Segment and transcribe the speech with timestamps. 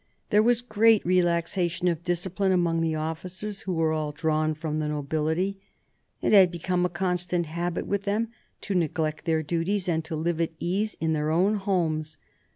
[0.31, 4.87] There was great relaxation of discipline among the officers, who were all drawn from the
[4.87, 5.59] nobility.
[6.23, 8.29] It had become a constant habit with them
[8.61, 12.17] to neglect their duties and to live at ease in their own homes.